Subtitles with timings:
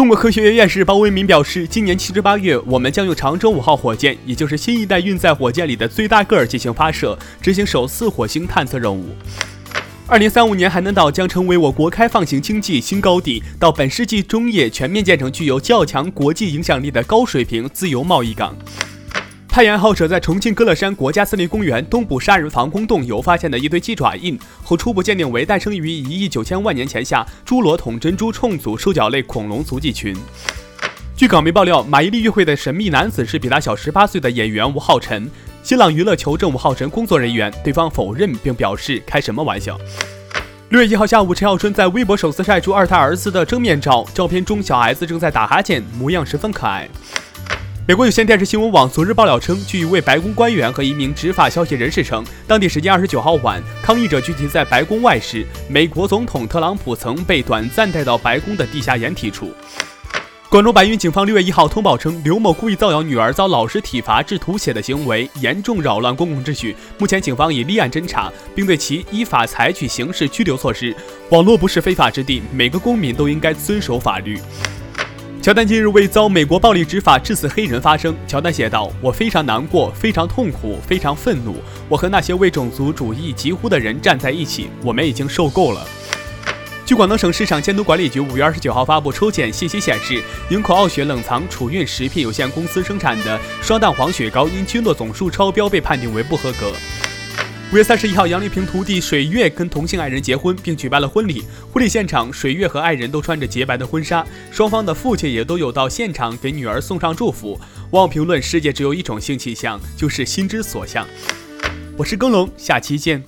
[0.00, 9.10] 中国科学院院士包为民表示，今年七至八月，我们将用长征五号火箭，也就是新一代运载火箭里的最大个儿进行发射，执行首次火星探测任务。
[10.06, 18.56] 二零三五年，海南岛将成为我国开放型经济新高地，到本世纪中叶全面建成具有较强国际影响力的高水平自由贸易港。
[19.50, 30.16] 太原爱好者在重庆歌乐山国家森林公园东部杀人防空洞有发现的一堆鸡爪印，后初步鉴定为诞生于一亿九千万年前下侏罗统珍珠冲组兽脚类恐龙足迹群。
[31.16, 35.28] 据港媒爆料，马伊琍约会的神秘男子是比她小十八岁的演员吴昊辰。
[35.64, 39.76] 新浪娱乐求证吴昊辰工作人员，对方否认并表示开什么玩笑。
[40.68, 46.88] 六月一号下午，陈小春在微博首次晒出二胎儿子的正面照，照片中小孩子正在打哈欠，模样十分可爱。
[47.90, 59.52] 美国有线电视新闻网昨日爆料称，据一位白宫官员和一名执法消息人士称，当地时间二十九号晚，抗议者聚集在白宫外时，美国总统特朗普曾被短暂带到白宫的地下掩体处。
[60.48, 66.76] 广州白云警方六月一号通报称，刘某故意造谣女儿遭老师体罚致吐血的行为，严重扰乱公共秩序。
[66.96, 70.94] 目前警方已立案侦查，并对其依法采取刑事拘留措施。
[71.30, 74.38] 网络不是非法之地，每个公民都应该遵守法律。
[75.42, 78.14] 乔丹近日为遭美国暴力执法致死黑人发声。
[78.26, 81.56] 乔丹写道：“我非常难过，非常痛苦，非常愤怒。
[81.88, 84.68] 我和那些为种族主义疾呼的人站在一起。
[84.84, 85.82] 我们已经受够了。”
[86.84, 96.70] 据广东省市场监督管理局五月二十九号发布抽检信息显示，营口傲雪冷藏储运食品有限公司生产的双蛋黄雪糕因菌落总数超标被判定为不合格。
[97.72, 101.44] 五月三十一号，杨丽萍徒弟水月跟同性爱人结婚，并举办了婚礼。
[101.72, 107.56] 婚礼现场，水月和爱人都穿着洁白的婚纱，双方的父亲也都有到现场给女儿送上祝福。
[107.92, 111.06] 网友评论：世界只有一种性倾向，就是心之所向。
[111.96, 113.22] 我是耕龙，下期见。